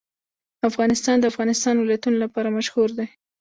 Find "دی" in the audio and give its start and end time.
2.97-3.07